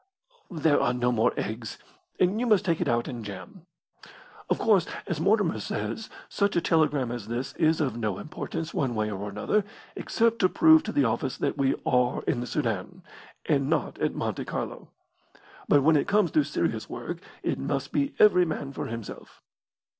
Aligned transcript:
There 0.49 0.81
are 0.81 0.95
no 0.95 1.11
more 1.11 1.31
eggs, 1.37 1.77
and 2.19 2.39
you 2.39 2.47
must 2.47 2.65
take 2.65 2.81
it 2.81 2.87
out 2.87 3.07
in 3.07 3.23
jam. 3.23 3.67
Of 4.49 4.57
course, 4.57 4.87
as 5.05 5.19
Mortimer 5.21 5.59
says, 5.59 6.09
such 6.27 6.55
a 6.55 6.59
telegram 6.61 7.11
as 7.11 7.27
this 7.27 7.53
is 7.57 7.79
of 7.79 7.95
no 7.95 8.17
importance 8.17 8.73
one 8.73 8.95
way 8.95 9.11
or 9.11 9.29
another, 9.29 9.63
except 9.95 10.39
to 10.39 10.49
prove 10.49 10.81
to 10.85 10.91
the 10.91 11.03
office 11.05 11.37
that 11.37 11.55
we 11.55 11.75
are 11.85 12.23
in 12.23 12.39
the 12.39 12.47
Soudan, 12.47 13.03
and 13.45 13.69
not 13.69 13.99
at 13.99 14.15
Monte 14.15 14.43
Carlo. 14.45 14.89
But 15.67 15.83
when 15.83 15.95
it 15.95 16.07
comes 16.07 16.31
to 16.31 16.43
serious 16.43 16.89
work 16.89 17.19
it 17.43 17.59
must 17.59 17.91
be 17.91 18.15
every 18.19 18.43
man 18.43 18.73
for 18.73 18.87
himself." 18.87 19.43